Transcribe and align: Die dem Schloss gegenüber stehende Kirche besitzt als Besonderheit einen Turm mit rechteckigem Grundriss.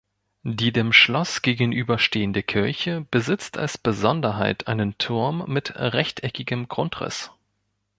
Die 0.41 0.71
dem 0.73 0.93
Schloss 0.93 1.43
gegenüber 1.43 1.99
stehende 1.99 2.41
Kirche 2.41 3.05
besitzt 3.11 3.59
als 3.59 3.77
Besonderheit 3.77 4.65
einen 4.67 4.97
Turm 4.97 5.43
mit 5.45 5.73
rechteckigem 5.75 6.67
Grundriss. 6.67 7.29